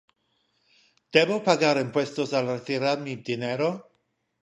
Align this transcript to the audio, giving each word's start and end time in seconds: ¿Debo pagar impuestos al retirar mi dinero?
¿Debo 1.15 1.37
pagar 1.47 1.77
impuestos 1.79 2.29
al 2.37 2.47
retirar 2.55 2.97
mi 3.05 3.13
dinero? 3.17 3.69